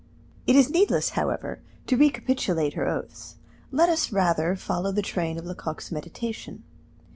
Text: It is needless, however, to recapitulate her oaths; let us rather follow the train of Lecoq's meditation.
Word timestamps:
It 0.47 0.55
is 0.55 0.71
needless, 0.71 1.09
however, 1.09 1.59
to 1.85 1.95
recapitulate 1.95 2.73
her 2.73 2.87
oaths; 2.87 3.35
let 3.69 3.87
us 3.87 4.11
rather 4.11 4.55
follow 4.55 4.91
the 4.91 5.03
train 5.03 5.37
of 5.37 5.45
Lecoq's 5.45 5.91
meditation. 5.91 6.63